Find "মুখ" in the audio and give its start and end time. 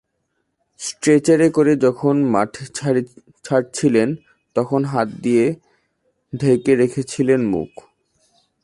7.45-7.71